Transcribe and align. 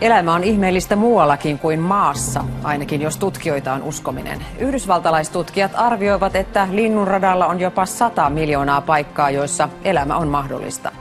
Elämä 0.00 0.34
on 0.34 0.44
ihmeellistä 0.44 0.96
muuallakin 0.96 1.58
kuin 1.58 1.80
maassa, 1.80 2.44
ainakin 2.62 3.02
jos 3.02 3.16
tutkijoita 3.16 3.72
on 3.72 3.82
uskominen. 3.82 4.44
Yhdysvaltalaistutkijat 4.58 5.72
arvioivat, 5.74 6.36
että 6.36 6.68
linnunradalla 6.70 7.46
on 7.46 7.60
jopa 7.60 7.86
100 7.86 8.30
miljoonaa 8.30 8.80
paikkaa, 8.80 9.30
joissa 9.30 9.68
elämä 9.84 10.16
on 10.16 10.28
mahdollista. 10.28 10.92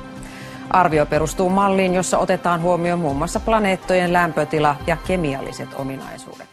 Arvio 0.69 1.05
perustuu 1.05 1.49
malliin, 1.49 1.93
jossa 1.93 2.17
otetaan 2.17 2.61
huomioon 2.61 2.99
muun 2.99 3.15
muassa 3.15 3.39
planeettojen 3.39 4.13
lämpötila 4.13 4.75
ja 4.87 4.97
kemialliset 5.07 5.69
ominaisuudet. 5.75 6.47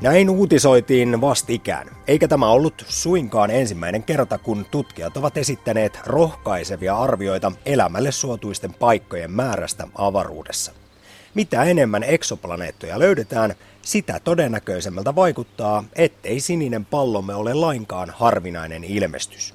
Näin 0.00 0.30
uutisoitiin 0.30 1.20
vastikään, 1.20 1.86
eikä 2.06 2.28
tämä 2.28 2.50
ollut 2.50 2.84
suinkaan 2.88 3.50
ensimmäinen 3.50 4.02
kerta, 4.02 4.38
kun 4.38 4.66
tutkijat 4.70 5.16
ovat 5.16 5.36
esittäneet 5.36 6.00
rohkaisevia 6.06 6.98
arvioita 6.98 7.52
elämälle 7.66 8.12
suotuisten 8.12 8.74
paikkojen 8.74 9.30
määrästä 9.30 9.88
avaruudessa. 9.94 10.72
Mitä 11.36 11.64
enemmän 11.64 12.02
eksoplaneettoja 12.02 12.98
löydetään, 12.98 13.54
sitä 13.82 14.20
todennäköisemmältä 14.24 15.14
vaikuttaa, 15.14 15.84
ettei 15.92 16.40
sininen 16.40 16.84
pallomme 16.84 17.34
ole 17.34 17.54
lainkaan 17.54 18.10
harvinainen 18.10 18.84
ilmestys. 18.84 19.54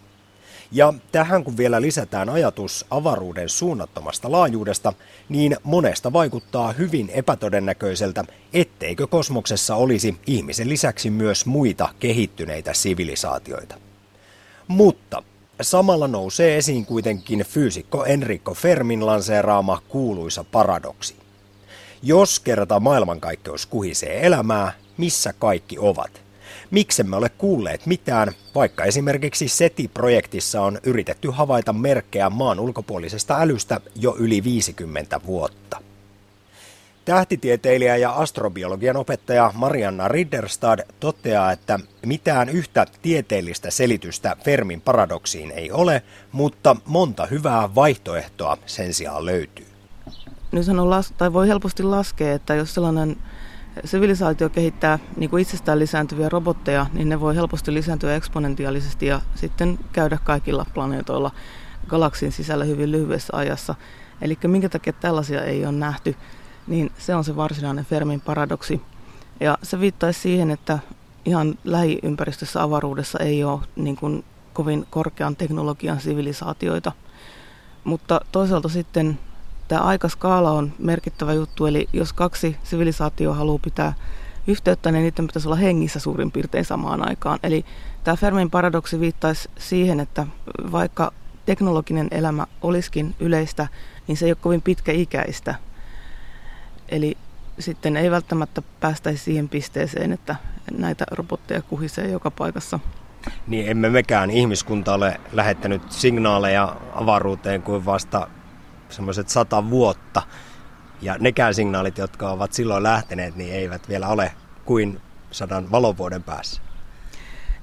Ja 0.71 0.93
tähän 1.11 1.43
kun 1.43 1.57
vielä 1.57 1.81
lisätään 1.81 2.29
ajatus 2.29 2.85
avaruuden 2.89 3.49
suunnattomasta 3.49 4.31
laajuudesta, 4.31 4.93
niin 5.29 5.57
monesta 5.63 6.13
vaikuttaa 6.13 6.71
hyvin 6.71 7.09
epätodennäköiseltä, 7.09 8.25
etteikö 8.53 9.07
kosmoksessa 9.07 9.75
olisi 9.75 10.17
ihmisen 10.27 10.69
lisäksi 10.69 11.09
myös 11.09 11.45
muita 11.45 11.89
kehittyneitä 11.99 12.73
sivilisaatioita. 12.73 13.75
Mutta 14.67 15.23
samalla 15.61 16.07
nousee 16.07 16.57
esiin 16.57 16.85
kuitenkin 16.85 17.39
fyysikko 17.39 18.05
Enrico 18.05 18.53
Fermin 18.53 19.05
lanseeraama 19.05 19.81
kuuluisa 19.89 20.43
paradoksi. 20.43 21.21
Jos 22.03 22.39
kerta 22.39 22.79
maailmankaikkeus 22.79 23.65
kuhisee 23.65 24.25
elämää, 24.27 24.71
missä 24.97 25.33
kaikki 25.39 25.79
ovat? 25.79 26.21
Miksemme 26.71 27.15
ole 27.15 27.29
kuulleet 27.29 27.85
mitään, 27.85 28.31
vaikka 28.55 28.83
esimerkiksi 28.83 29.47
SETI-projektissa 29.47 30.61
on 30.61 30.79
yritetty 30.83 31.29
havaita 31.29 31.73
merkkejä 31.73 32.29
maan 32.29 32.59
ulkopuolisesta 32.59 33.37
älystä 33.39 33.81
jo 33.95 34.15
yli 34.19 34.43
50 34.43 35.21
vuotta. 35.25 35.81
Tähtitieteilijä 37.05 37.97
ja 37.97 38.11
astrobiologian 38.11 38.97
opettaja 38.97 39.51
Marianna 39.55 40.07
Ridderstad 40.07 40.79
toteaa, 40.99 41.51
että 41.51 41.79
mitään 42.05 42.49
yhtä 42.49 42.85
tieteellistä 43.01 43.71
selitystä 43.71 44.35
Fermin 44.43 44.81
paradoksiin 44.81 45.51
ei 45.51 45.71
ole, 45.71 46.03
mutta 46.31 46.75
monta 46.85 47.25
hyvää 47.25 47.75
vaihtoehtoa 47.75 48.57
sen 48.65 48.93
sijaan 48.93 49.25
löytyy 49.25 49.70
nythän 50.51 50.79
on 50.79 50.89
las- 50.89 51.13
tai 51.17 51.33
voi 51.33 51.47
helposti 51.47 51.83
laskea, 51.83 52.33
että 52.33 52.55
jos 52.55 52.73
sellainen 52.73 53.17
sivilisaatio 53.85 54.49
kehittää 54.49 54.99
niin 55.17 55.29
kuin 55.29 55.41
itsestään 55.41 55.79
lisääntyviä 55.79 56.29
robotteja, 56.29 56.85
niin 56.93 57.09
ne 57.09 57.19
voi 57.19 57.35
helposti 57.35 57.73
lisääntyä 57.73 58.15
eksponentiaalisesti 58.15 59.05
ja 59.05 59.21
sitten 59.35 59.79
käydä 59.91 60.17
kaikilla 60.23 60.65
planeetoilla 60.73 61.31
galaksin 61.87 62.31
sisällä 62.31 62.65
hyvin 62.65 62.91
lyhyessä 62.91 63.37
ajassa. 63.37 63.75
Eli 64.21 64.37
minkä 64.47 64.69
takia 64.69 64.93
tällaisia 64.93 65.43
ei 65.43 65.65
ole 65.65 65.71
nähty, 65.71 66.15
niin 66.67 66.91
se 66.97 67.15
on 67.15 67.23
se 67.23 67.35
varsinainen 67.35 67.85
Fermin 67.85 68.21
paradoksi. 68.21 68.81
Ja 69.39 69.57
se 69.63 69.79
viittaisi 69.79 70.19
siihen, 70.19 70.51
että 70.51 70.79
ihan 71.25 71.57
lähiympäristössä 71.63 72.63
avaruudessa 72.63 73.19
ei 73.19 73.43
ole 73.43 73.59
niin 73.75 73.95
kuin 73.95 74.23
kovin 74.53 74.87
korkean 74.89 75.35
teknologian 75.35 76.01
sivilisaatioita. 76.01 76.91
Mutta 77.83 78.21
toisaalta 78.31 78.69
sitten 78.69 79.19
tämä 79.71 79.83
aikaskaala 79.83 80.51
on 80.51 80.73
merkittävä 80.79 81.33
juttu, 81.33 81.65
eli 81.65 81.89
jos 81.93 82.13
kaksi 82.13 82.57
sivilisaatio 82.63 83.33
haluaa 83.33 83.59
pitää 83.63 83.93
yhteyttä, 84.47 84.91
niin 84.91 85.03
niiden 85.03 85.27
pitäisi 85.27 85.47
olla 85.47 85.55
hengissä 85.55 85.99
suurin 85.99 86.31
piirtein 86.31 86.65
samaan 86.65 87.09
aikaan. 87.09 87.39
Eli 87.43 87.65
tämä 88.03 88.15
Fermin 88.15 88.49
paradoksi 88.49 88.99
viittaisi 88.99 89.49
siihen, 89.57 89.99
että 89.99 90.27
vaikka 90.71 91.11
teknologinen 91.45 92.07
elämä 92.11 92.47
olisikin 92.61 93.15
yleistä, 93.19 93.67
niin 94.07 94.17
se 94.17 94.25
ei 94.25 94.31
ole 94.31 94.37
kovin 94.41 94.61
pitkäikäistä. 94.61 95.55
Eli 96.89 97.17
sitten 97.59 97.97
ei 97.97 98.11
välttämättä 98.11 98.61
päästäisi 98.79 99.23
siihen 99.23 99.49
pisteeseen, 99.49 100.11
että 100.11 100.35
näitä 100.77 101.05
robotteja 101.11 101.61
kuhisee 101.61 102.07
joka 102.07 102.31
paikassa. 102.31 102.79
Niin 103.47 103.69
emme 103.69 103.89
mekään 103.89 104.31
ihmiskunta 104.31 104.93
ole 104.93 105.19
lähettänyt 105.31 105.91
signaaleja 105.91 106.75
avaruuteen 106.93 107.61
kuin 107.61 107.85
vasta 107.85 108.27
semmoiset 108.91 109.29
sata 109.29 109.69
vuotta. 109.69 110.21
Ja 111.01 111.15
nekään 111.19 111.53
signaalit, 111.53 111.97
jotka 111.97 112.31
ovat 112.31 112.53
silloin 112.53 112.83
lähteneet, 112.83 113.35
niin 113.35 113.53
eivät 113.53 113.89
vielä 113.89 114.07
ole 114.07 114.31
kuin 114.65 115.01
sadan 115.31 115.71
valovuoden 115.71 116.23
päässä. 116.23 116.61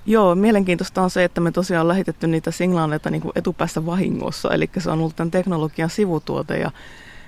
Joo, 0.07 0.35
mielenkiintoista 0.35 1.03
on 1.03 1.11
se, 1.11 1.25
että 1.25 1.41
me 1.41 1.51
tosiaan 1.51 1.81
on 1.81 1.89
lähetetty 1.89 2.27
niitä 2.27 2.51
signaaleita 2.51 3.11
niin 3.11 3.23
etupäässä 3.35 3.87
vahingossa, 3.87 4.55
eli 4.55 4.71
se 4.79 4.91
on 4.91 4.99
ollut 4.99 5.17
tämän 5.17 5.31
teknologian 5.31 5.91
sivutuote. 5.91 6.59
Ja 6.59 6.71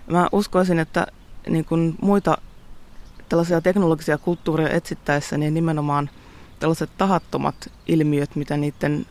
mä 0.06 0.28
uskoisin, 0.32 0.78
että 0.78 1.06
niin 1.48 1.64
kuin 1.64 1.94
muita 2.02 2.38
tällaisia 3.28 3.60
teknologisia 3.60 4.18
kulttuureja 4.18 4.70
etsittäessä, 4.70 5.38
niin 5.38 5.54
nimenomaan 5.54 6.10
tällaiset 6.60 6.90
tahattomat 6.98 7.54
ilmiöt, 7.86 8.36
mitä 8.36 8.56
niiden 8.56 9.06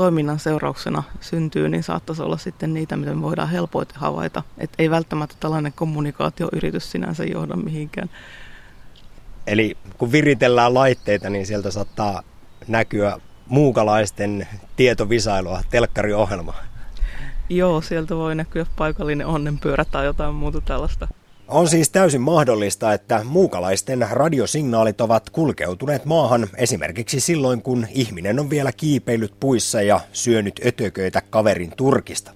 toiminnan 0.00 0.38
seurauksena 0.38 1.02
syntyy, 1.20 1.68
niin 1.68 1.82
saattaisi 1.82 2.22
olla 2.22 2.36
sitten 2.36 2.74
niitä, 2.74 2.96
mitä 2.96 3.14
me 3.14 3.22
voidaan 3.22 3.50
helpoiten 3.50 3.96
havaita. 3.96 4.42
Että 4.58 4.82
ei 4.82 4.90
välttämättä 4.90 5.36
tällainen 5.40 5.72
kommunikaatioyritys 5.72 6.90
sinänsä 6.90 7.24
johda 7.24 7.56
mihinkään. 7.56 8.10
Eli 9.46 9.76
kun 9.98 10.12
viritellään 10.12 10.74
laitteita, 10.74 11.30
niin 11.30 11.46
sieltä 11.46 11.70
saattaa 11.70 12.22
näkyä 12.68 13.18
muukalaisten 13.46 14.48
tietovisailua, 14.76 15.62
telkkariohjelma. 15.70 16.54
Joo, 17.48 17.80
sieltä 17.80 18.16
voi 18.16 18.34
näkyä 18.34 18.66
paikallinen 18.76 19.26
onnenpyörä 19.26 19.84
tai 19.84 20.04
jotain 20.04 20.34
muuta 20.34 20.60
tällaista. 20.60 21.08
On 21.50 21.68
siis 21.68 21.90
täysin 21.90 22.20
mahdollista, 22.20 22.92
että 22.92 23.24
muukalaisten 23.24 24.06
radiosignaalit 24.10 25.00
ovat 25.00 25.30
kulkeutuneet 25.30 26.04
maahan 26.04 26.48
esimerkiksi 26.56 27.20
silloin, 27.20 27.62
kun 27.62 27.86
ihminen 27.90 28.40
on 28.40 28.50
vielä 28.50 28.72
kiipeillyt 28.72 29.32
puissa 29.40 29.82
ja 29.82 30.00
syönyt 30.12 30.60
ötököitä 30.66 31.22
kaverin 31.30 31.72
turkista. 31.76 32.30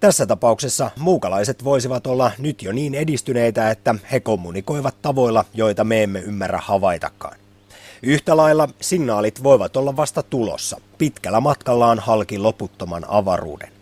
Tässä 0.00 0.26
tapauksessa 0.26 0.90
muukalaiset 0.98 1.64
voisivat 1.64 2.06
olla 2.06 2.30
nyt 2.38 2.62
jo 2.62 2.72
niin 2.72 2.94
edistyneitä, 2.94 3.70
että 3.70 3.94
he 4.12 4.20
kommunikoivat 4.20 4.94
tavoilla, 5.02 5.44
joita 5.54 5.84
me 5.84 6.02
emme 6.02 6.20
ymmärrä 6.20 6.58
havaitakaan. 6.62 7.36
Yhtä 8.02 8.36
lailla 8.36 8.68
signaalit 8.80 9.42
voivat 9.42 9.76
olla 9.76 9.96
vasta 9.96 10.22
tulossa, 10.22 10.80
pitkällä 10.98 11.40
matkallaan 11.40 11.98
halki 11.98 12.38
loputtoman 12.38 13.04
avaruuden. 13.08 13.81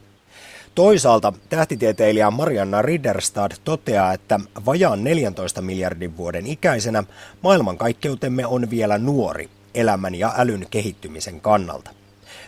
Toisaalta 0.75 1.33
tähtitieteilijä 1.49 2.31
Marianna 2.31 2.83
Ridderstad 2.83 3.53
toteaa, 3.65 4.13
että 4.13 4.41
vajaan 4.67 5.05
14 5.05 5.63
miljardin 5.63 6.17
vuoden 6.17 6.47
ikäisenä 6.47 7.05
maailmankaikkeutemme 7.43 8.47
on 8.47 8.71
vielä 8.71 8.99
nuori 8.99 9.51
elämän 9.75 10.15
ja 10.15 10.35
älyn 10.37 10.67
kehittymisen 10.71 11.41
kannalta. 11.41 11.91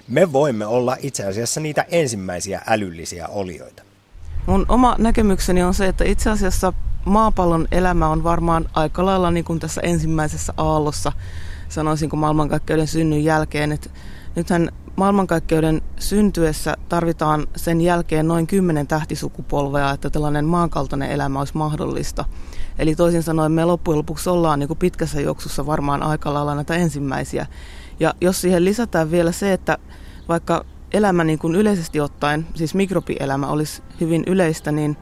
Me 0.09 0.33
voimme 0.33 0.67
olla 0.67 0.97
itse 1.01 1.25
asiassa 1.27 1.61
niitä 1.61 1.85
ensimmäisiä 1.89 2.63
älyllisiä 2.67 3.27
olioita. 3.27 3.83
Mun 4.47 4.67
oma 4.69 4.97
näkemykseni 4.99 5.63
on 5.63 5.75
se, 5.75 5.87
että 5.87 6.05
itse 6.05 6.31
asiassa 6.31 6.73
maapallon 7.05 7.69
elämä 7.73 8.09
on 8.09 8.25
varmaan 8.25 8.69
aika 8.75 9.07
lailla 9.07 9.31
niin 9.31 9.45
kuin 9.45 9.59
tässä 9.59 9.81
ensimmäisessä 9.81 10.53
aallossa, 10.57 11.13
sanoisinko 11.69 12.17
maailmankaikkeuden 12.17 12.87
synnyn 12.87 13.25
jälkeen, 13.25 13.73
että 13.73 13.91
nythän 14.37 14.73
maailmankaikkeuden 15.03 15.83
syntyessä 15.99 16.77
tarvitaan 16.89 17.47
sen 17.57 17.81
jälkeen 17.81 18.29
noin 18.29 18.47
kymmenen 18.47 18.87
tähtisukupolvea, 18.87 19.91
että 19.91 20.11
tällainen 20.11 20.45
maankaltainen 20.45 21.11
elämä 21.11 21.39
olisi 21.39 21.57
mahdollista. 21.57 22.25
Eli 22.79 22.95
toisin 22.95 23.23
sanoen 23.23 23.53
me 23.53 23.65
loppujen 23.65 23.99
lopuksi 23.99 24.31
ollaan 24.31 24.59
niin 24.59 24.69
kuin 24.69 24.79
pitkässä 24.79 25.21
juoksussa 25.21 25.67
varmaan 25.67 26.03
aika 26.03 26.35
lailla 26.35 26.55
näitä 26.55 26.75
ensimmäisiä. 26.75 27.47
Ja 28.01 28.15
jos 28.21 28.41
siihen 28.41 28.65
lisätään 28.65 29.11
vielä 29.11 29.33
se, 29.33 29.53
että 29.53 29.79
vaikka 30.29 30.65
elämä 30.93 31.25
niin 31.25 31.39
kuin 31.39 31.55
yleisesti 31.55 32.01
ottaen, 32.01 32.47
siis 32.55 32.75
mikrobielämä 32.75 33.47
olisi 33.47 33.83
hyvin 34.01 34.25
yleistä, 34.27 34.73
niin 34.73 34.97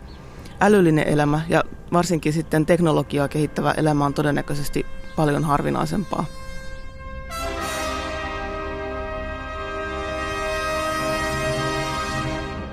älyllinen 0.61 1.09
elämä 1.09 1.41
ja 1.49 1.65
varsinkin 1.93 2.33
sitten 2.33 2.67
teknologiaa 2.67 3.29
kehittävä 3.29 3.75
elämä 3.77 4.05
on 4.05 4.15
todennäköisesti 4.15 4.87
paljon 5.17 5.45
harvinaisempaa. 5.45 6.25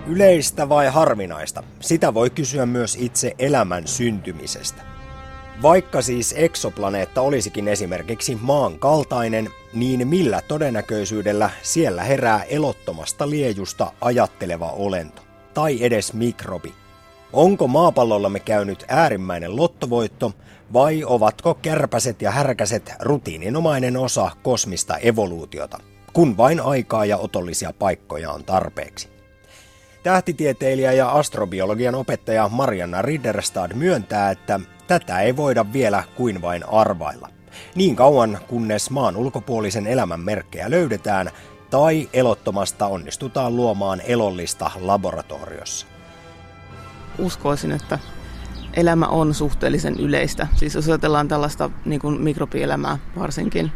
Yleistä 0.09 0.69
vai 0.69 0.88
harvinaista? 0.88 1.63
Sitä 1.80 2.13
voi 2.13 2.30
kysyä 2.30 2.65
myös 2.65 2.98
itse 3.00 3.36
elämän 3.39 3.88
syntymisestä. 3.88 4.81
Vaikka 5.62 6.01
siis 6.01 6.33
eksoplaneetta 6.38 7.21
olisikin 7.21 7.68
esimerkiksi 7.68 8.38
maan 8.42 8.80
kaltainen, 8.80 9.50
niin 9.74 10.07
millä 10.07 10.42
todennäköisyydellä 10.48 11.50
siellä 11.62 12.04
herää 12.04 12.44
elottomasta 12.44 13.30
liejusta 13.30 13.92
ajatteleva 14.01 14.71
olento, 14.71 15.21
tai 15.54 15.83
edes 15.83 16.13
mikrobi? 16.13 16.74
Onko 17.33 17.68
maapallollamme 17.68 18.39
käynyt 18.39 18.86
äärimmäinen 18.88 19.56
lottovoitto 19.56 20.33
vai 20.74 21.04
ovatko 21.04 21.54
kärpäset 21.54 22.21
ja 22.21 22.31
härkäset 22.31 22.94
rutiininomainen 23.00 23.98
osa 23.98 24.31
kosmista 24.44 24.98
evoluutiota, 24.98 25.77
kun 26.13 26.38
vain 26.38 26.59
aikaa 26.59 27.06
ja 27.06 27.18
otollisia 27.18 27.74
paikkoja 27.80 28.31
on 28.31 28.44
tarpeeksi? 28.44 29.17
Tähtitieteilijä 30.03 30.91
ja 30.91 31.09
astrobiologian 31.09 31.95
opettaja 31.95 32.49
Marianna 32.49 33.01
Ridderstad 33.01 33.73
myöntää, 33.73 34.31
että 34.31 34.59
tätä 34.88 35.19
ei 35.19 35.35
voida 35.35 35.73
vielä 35.73 36.03
kuin 36.15 36.41
vain 36.41 36.69
arvailla. 36.69 37.29
Niin 37.75 37.95
kauan 37.95 38.39
kunnes 38.47 38.89
maan 38.89 39.15
ulkopuolisen 39.15 39.88
elämän 39.88 40.19
merkkejä 40.19 40.69
löydetään 40.69 41.29
tai 41.69 42.09
elottomasta 42.13 42.88
onnistutaan 42.88 43.55
luomaan 43.55 44.01
elollista 44.01 44.71
laboratoriossa. 44.79 45.88
Uskoisin, 47.19 47.71
että 47.71 47.99
elämä 48.73 49.07
on 49.07 49.33
suhteellisen 49.33 49.99
yleistä. 49.99 50.47
Siis 50.55 50.75
jos 50.75 50.88
ajatellaan 50.88 51.27
tällaista 51.27 51.69
niin 51.85 52.01
kuin 52.01 52.21
mikrobielämää 52.21 52.97
varsinkin, 53.19 53.71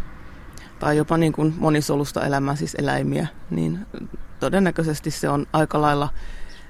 tai 0.79 0.97
jopa 0.97 1.17
niin 1.17 1.33
kuin 1.33 1.53
monisolusta 1.57 2.25
elämää, 2.25 2.55
siis 2.55 2.75
eläimiä, 2.75 3.27
niin 3.49 3.79
todennäköisesti 4.41 5.11
se 5.11 5.29
on 5.29 5.47
aika 5.53 5.81
lailla 5.81 6.09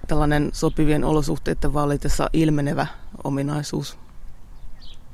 tällainen 0.08 0.50
sopivien 0.54 1.04
olosuhteiden 1.04 1.74
vallitessa 1.74 2.30
ilmenevä 2.34 2.88
ominaisuus. 3.24 3.98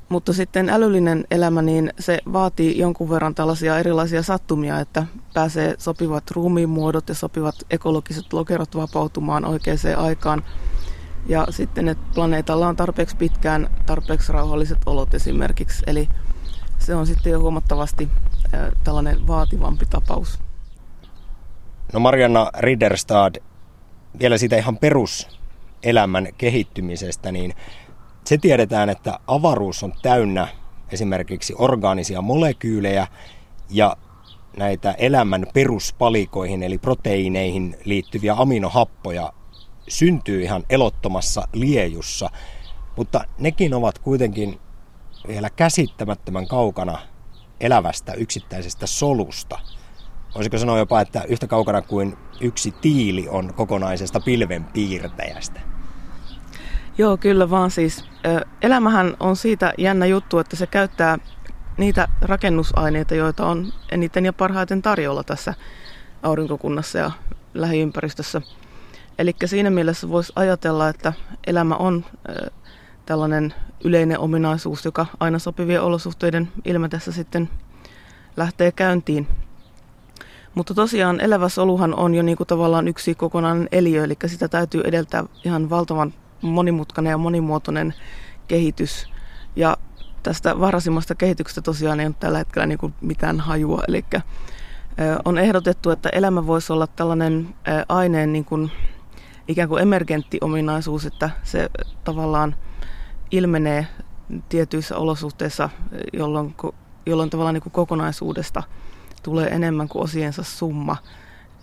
Mutta 0.09 0.33
sitten 0.33 0.69
älyllinen 0.69 1.25
elämä, 1.31 1.61
niin 1.61 1.93
se 1.99 2.19
vaatii 2.33 2.77
jonkun 2.77 3.09
verran 3.09 3.35
tällaisia 3.35 3.79
erilaisia 3.79 4.23
sattumia, 4.23 4.79
että 4.79 5.05
pääsee 5.33 5.75
sopivat 5.77 6.31
ruumiinmuodot 6.31 7.09
ja 7.09 7.15
sopivat 7.15 7.55
ekologiset 7.69 8.33
lokerot 8.33 8.75
vapautumaan 8.75 9.45
oikeaan 9.45 9.77
aikaan. 9.97 10.43
Ja 11.27 11.47
sitten, 11.49 11.87
että 11.87 12.03
planeetalla 12.13 12.67
on 12.67 12.75
tarpeeksi 12.75 13.15
pitkään 13.15 13.69
tarpeeksi 13.85 14.31
rauhalliset 14.31 14.77
olot 14.85 15.13
esimerkiksi. 15.13 15.83
Eli 15.87 16.09
se 16.79 16.95
on 16.95 17.07
sitten 17.07 17.31
jo 17.31 17.39
huomattavasti 17.39 18.09
tällainen 18.83 19.27
vaativampi 19.27 19.85
tapaus. 19.85 20.46
No 21.93 21.99
Marianna 21.99 22.51
Ridderstad, 22.57 23.35
vielä 24.19 24.37
siitä 24.37 24.57
ihan 24.57 24.77
peruselämän 24.77 26.27
kehittymisestä, 26.37 27.31
niin 27.31 27.53
se 28.25 28.37
tiedetään, 28.37 28.89
että 28.89 29.19
avaruus 29.27 29.83
on 29.83 29.93
täynnä 30.01 30.47
esimerkiksi 30.91 31.53
orgaanisia 31.57 32.21
molekyylejä 32.21 33.07
ja 33.69 33.97
näitä 34.57 34.91
elämän 34.91 35.45
peruspalikoihin 35.53 36.63
eli 36.63 36.77
proteiineihin 36.77 37.77
liittyviä 37.85 38.33
aminohappoja 38.37 39.33
syntyy 39.87 40.43
ihan 40.43 40.63
elottomassa 40.69 41.47
liejussa, 41.53 42.29
mutta 42.95 43.25
nekin 43.39 43.73
ovat 43.73 43.99
kuitenkin 43.99 44.59
vielä 45.27 45.49
käsittämättömän 45.49 46.47
kaukana 46.47 46.99
elävästä 47.59 48.13
yksittäisestä 48.13 48.87
solusta. 48.87 49.59
Voisiko 50.37 50.57
sanoa 50.57 50.77
jopa, 50.77 51.01
että 51.01 51.23
yhtä 51.27 51.47
kaukana 51.47 51.81
kuin 51.81 52.17
yksi 52.41 52.71
tiili 52.71 53.27
on 53.29 53.53
kokonaisesta 53.53 54.19
pilvenpiirtäjästä? 54.19 55.59
Joo, 56.97 57.17
kyllä 57.17 57.49
vaan 57.49 57.71
siis. 57.71 58.05
Elämähän 58.61 59.17
on 59.19 59.35
siitä 59.35 59.73
jännä 59.77 60.05
juttu, 60.05 60.39
että 60.39 60.55
se 60.55 60.67
käyttää 60.67 61.17
niitä 61.77 62.07
rakennusaineita, 62.21 63.15
joita 63.15 63.45
on 63.45 63.73
eniten 63.91 64.25
ja 64.25 64.33
parhaiten 64.33 64.81
tarjolla 64.81 65.23
tässä 65.23 65.53
aurinkokunnassa 66.23 66.97
ja 66.97 67.11
lähiympäristössä. 67.53 68.41
Eli 69.19 69.35
siinä 69.45 69.69
mielessä 69.69 70.09
voisi 70.09 70.33
ajatella, 70.35 70.89
että 70.89 71.13
elämä 71.47 71.75
on 71.75 72.05
tällainen 73.05 73.53
yleinen 73.83 74.19
ominaisuus, 74.19 74.85
joka 74.85 75.05
aina 75.19 75.39
sopivien 75.39 75.81
olosuhteiden 75.81 76.49
ilmetessä 76.65 77.11
sitten 77.11 77.49
lähtee 78.37 78.71
käyntiin. 78.71 79.27
Mutta 80.57 80.73
tosiaan 80.73 81.19
elävä 81.19 81.49
soluhan 81.49 81.95
on 81.95 82.15
jo 82.15 82.23
niin 82.23 82.37
kuin 82.37 82.47
tavallaan 82.47 82.87
yksi 82.87 83.15
kokonainen 83.15 83.67
eliö, 83.71 84.03
eli 84.03 84.15
sitä 84.25 84.47
täytyy 84.47 84.81
edeltää 84.85 85.23
ihan 85.43 85.69
valtavan 85.69 86.13
monimutkainen 86.41 87.11
ja 87.11 87.17
monimuotoinen 87.17 87.93
kehitys. 88.47 89.09
Ja 89.55 89.77
tästä 90.23 90.59
varhaisimmasta 90.59 91.15
kehityksestä 91.15 91.61
tosiaan 91.61 91.99
ei 91.99 92.05
ole 92.05 92.15
tällä 92.19 92.37
hetkellä 92.37 92.65
niin 92.65 92.77
kuin 92.77 92.93
mitään 93.01 93.39
hajua. 93.39 93.83
Eli 93.87 94.05
on 95.25 95.37
ehdotettu, 95.37 95.89
että 95.89 96.09
elämä 96.09 96.47
voisi 96.47 96.73
olla 96.73 96.87
tällainen 96.87 97.55
aineen 97.89 98.33
niin 98.33 98.45
kuin 98.45 98.71
ikään 99.47 99.69
kuin 99.69 99.81
emergentti 99.81 100.37
ominaisuus, 100.41 101.05
että 101.05 101.29
se 101.43 101.69
tavallaan 102.03 102.55
ilmenee 103.31 103.87
tietyissä 104.49 104.97
olosuhteissa, 104.97 105.69
jolloin, 106.13 106.55
jolloin 107.05 107.29
tavallaan 107.29 107.53
niin 107.53 107.63
kuin 107.63 107.73
kokonaisuudesta 107.73 108.63
tulee 109.23 109.47
enemmän 109.47 109.87
kuin 109.87 110.03
osiensa 110.03 110.43
summa. 110.43 110.97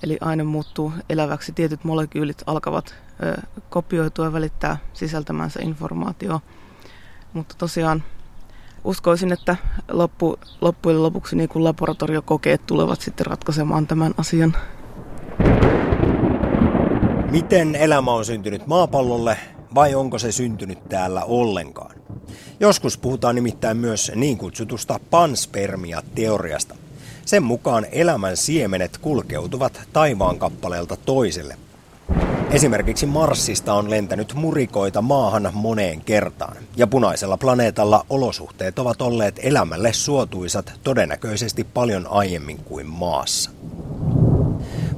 Eli 0.02 0.18
aine 0.20 0.42
muuttuu 0.42 0.92
eläväksi, 1.08 1.52
tietyt 1.52 1.84
molekyylit 1.84 2.42
alkavat 2.46 2.94
ö, 3.22 3.40
kopioitua 3.70 4.24
ja 4.24 4.32
välittää 4.32 4.76
sisältämänsä 4.92 5.60
informaatio. 5.62 6.40
Mutta 7.32 7.54
tosiaan 7.58 8.02
uskoisin, 8.84 9.32
että 9.32 9.56
loppu, 9.88 10.38
loppujen 10.60 11.02
lopuksi 11.02 11.36
niin 11.36 11.48
kuin 11.48 11.64
laboratoriokokeet 11.64 12.66
tulevat 12.66 13.00
sitten 13.00 13.26
ratkaisemaan 13.26 13.86
tämän 13.86 14.14
asian. 14.18 14.56
Miten 17.30 17.74
elämä 17.74 18.12
on 18.12 18.24
syntynyt 18.24 18.66
maapallolle 18.66 19.38
vai 19.74 19.94
onko 19.94 20.18
se 20.18 20.32
syntynyt 20.32 20.88
täällä 20.88 21.24
ollenkaan? 21.24 21.96
Joskus 22.60 22.98
puhutaan 22.98 23.34
nimittäin 23.34 23.76
myös 23.76 24.12
niin 24.14 24.38
kutsutusta 24.38 25.00
panspermia-teoriasta. 25.10 26.74
Sen 27.26 27.42
mukaan 27.42 27.86
elämän 27.92 28.36
siemenet 28.36 28.98
kulkeutuvat 28.98 29.80
taivaan 29.92 30.38
kappaleelta 30.38 30.96
toiselle. 30.96 31.56
Esimerkiksi 32.50 33.06
Marsista 33.06 33.74
on 33.74 33.90
lentänyt 33.90 34.34
murikoita 34.34 35.02
maahan 35.02 35.50
moneen 35.52 36.00
kertaan, 36.00 36.56
ja 36.76 36.86
punaisella 36.86 37.36
planeetalla 37.36 38.06
olosuhteet 38.10 38.78
ovat 38.78 39.02
olleet 39.02 39.40
elämälle 39.42 39.92
suotuisat 39.92 40.72
todennäköisesti 40.82 41.64
paljon 41.64 42.06
aiemmin 42.06 42.56
kuin 42.56 42.86
maassa 42.86 43.50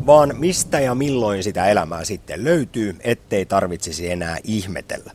vaan 0.06 0.34
mistä 0.38 0.80
ja 0.80 0.94
milloin 0.94 1.42
sitä 1.42 1.66
elämää 1.66 2.04
sitten 2.04 2.44
löytyy, 2.44 2.96
ettei 3.00 3.46
tarvitsisi 3.46 4.10
enää 4.10 4.38
ihmetellä. 4.44 5.12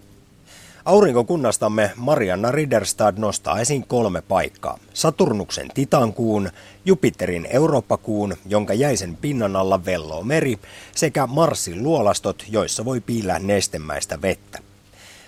Aurinkokunnastamme 0.85 1.91
Marianna 1.95 2.51
Ridderstad 2.51 3.17
nostaa 3.17 3.59
esiin 3.59 3.87
kolme 3.87 4.21
paikkaa. 4.21 4.77
Saturnuksen 4.93 5.67
Titankuun, 5.73 6.49
Jupiterin 6.85 7.47
Eurooppakuun, 7.51 8.35
jonka 8.45 8.73
jäisen 8.73 9.17
pinnan 9.17 9.55
alla 9.55 9.85
velloo 9.85 10.23
meri, 10.23 10.59
sekä 10.95 11.27
Marsin 11.27 11.83
luolastot, 11.83 12.45
joissa 12.49 12.85
voi 12.85 13.01
piillä 13.01 13.39
nestemäistä 13.39 14.21
vettä. 14.21 14.59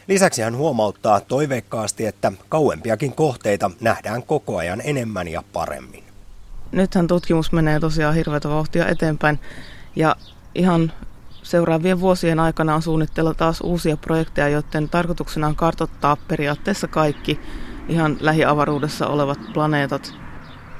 Lisäksi 0.07 0.41
hän 0.41 0.57
huomauttaa 0.57 1.21
toiveikkaasti, 1.21 2.05
että 2.05 2.31
kauempiakin 2.49 3.15
kohteita 3.15 3.71
nähdään 3.81 4.23
koko 4.23 4.57
ajan 4.57 4.81
enemmän 4.85 5.27
ja 5.27 5.43
paremmin 5.53 6.03
nythän 6.73 7.07
tutkimus 7.07 7.51
menee 7.51 7.79
tosiaan 7.79 8.15
hirveätä 8.15 8.49
vauhtia 8.49 8.87
eteenpäin 8.87 9.39
ja 9.95 10.15
ihan 10.55 10.91
seuraavien 11.43 11.99
vuosien 11.99 12.39
aikana 12.39 12.75
on 12.75 12.81
suunnitteilla 12.81 13.33
taas 13.33 13.61
uusia 13.61 13.97
projekteja, 13.97 14.49
joiden 14.49 14.89
tarkoituksena 14.89 15.47
on 15.47 15.55
kartottaa 15.55 16.15
periaatteessa 16.15 16.87
kaikki 16.87 17.39
ihan 17.89 18.17
lähiavaruudessa 18.19 19.07
olevat 19.07 19.39
planeetat. 19.53 20.13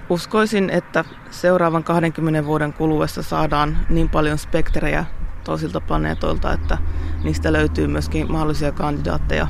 Uskoisin, 0.10 0.70
että 0.70 1.06
seuraavan 1.32 1.84
20 1.84 2.46
vuoden 2.46 2.74
kuluessa 2.74 3.24
saadaan 3.24 3.86
niin 3.90 4.10
paljon 4.10 4.38
spektrejä 4.38 5.06
toisilta 5.44 5.82
planeetoilta, 5.82 6.54
että 6.54 6.78
niistä 7.24 7.54
löytyy 7.54 7.88
myöskin 7.88 8.32
mahdollisia 8.32 8.72
kandidaatteja 8.72 9.48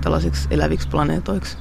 tällaisiksi 0.00 0.48
eläviksi 0.50 0.88
planeetoiksi. 0.88 1.58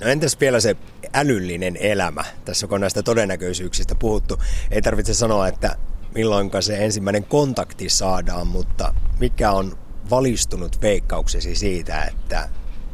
No 0.00 0.06
entäs 0.06 0.40
vielä 0.40 0.60
se 0.60 0.76
älyllinen 1.14 1.76
elämä? 1.80 2.24
Tässä 2.44 2.66
kun 2.66 2.80
näistä 2.80 3.02
todennäköisyyksistä 3.02 3.94
puhuttu, 3.94 4.38
ei 4.70 4.82
tarvitse 4.82 5.14
sanoa, 5.14 5.48
että 5.48 5.76
milloin 6.18 6.50
se 6.60 6.84
ensimmäinen 6.84 7.24
kontakti 7.24 7.88
saadaan, 7.88 8.46
mutta 8.46 8.94
mikä 9.20 9.50
on 9.50 9.78
valistunut 10.10 10.82
veikkauksesi 10.82 11.54
siitä, 11.54 12.02
että 12.02 12.48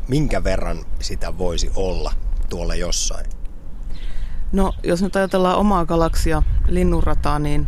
minkä 0.08 0.44
verran 0.44 0.78
sitä 1.00 1.38
voisi 1.38 1.70
olla 1.76 2.12
tuolla 2.48 2.74
jossain? 2.74 3.26
No, 4.52 4.72
jos 4.82 5.02
nyt 5.02 5.16
ajatellaan 5.16 5.58
omaa 5.58 5.86
galaksia, 5.86 6.42
linnunrataa, 6.68 7.38
niin 7.38 7.66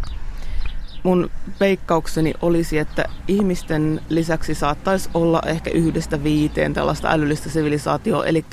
mun 1.02 1.30
veikkaukseni 1.60 2.34
olisi, 2.42 2.78
että 2.78 3.04
ihmisten 3.28 4.00
lisäksi 4.08 4.54
saattaisi 4.54 5.10
olla 5.14 5.42
ehkä 5.46 5.70
yhdestä 5.70 6.22
viiteen 6.22 6.74
tällaista 6.74 7.10
älyllistä 7.10 7.50
sivilisaatioa, 7.50 8.26
eli 8.26 8.44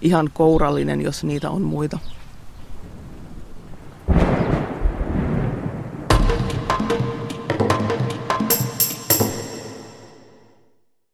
ihan 0.00 0.30
kourallinen, 0.34 1.00
jos 1.00 1.24
niitä 1.24 1.50
on 1.50 1.62
muita. 1.62 1.98